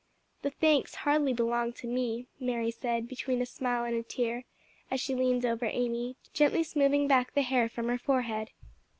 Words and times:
"The 0.41 0.49
thanks 0.49 0.95
hardly 1.05 1.31
belong 1.31 1.73
to 1.73 1.85
me," 1.87 2.25
Mary 2.39 2.71
said, 2.71 3.07
between 3.07 3.39
a 3.39 3.45
smile 3.45 3.83
and 3.83 3.93
a 3.95 4.01
tear, 4.01 4.45
as 4.89 4.99
she 4.99 5.13
leaned 5.13 5.45
over 5.45 5.65
Amy, 5.67 6.15
gently 6.33 6.63
smoothing 6.63 7.07
back 7.07 7.35
the 7.35 7.43
hair 7.43 7.69
from 7.69 7.87
her 7.87 7.99
forehead. 7.99 8.49